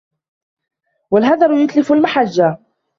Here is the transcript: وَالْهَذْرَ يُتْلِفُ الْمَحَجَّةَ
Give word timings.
وَالْهَذْرَ 1.11 1.51
يُتْلِفُ 1.63 1.91
الْمَحَجَّةَ 1.91 2.57